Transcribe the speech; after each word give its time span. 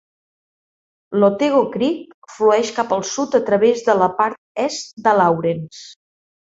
L'Otego 1.23 1.59
Creek 1.75 2.17
flueix 2.37 2.73
cap 2.79 2.97
al 2.99 3.07
sud 3.13 3.39
a 3.43 3.45
través 3.53 3.87
de 3.91 3.99
la 4.03 4.11
part 4.25 4.69
est 4.69 5.03
de 5.09 5.19
Laurens. 5.23 5.89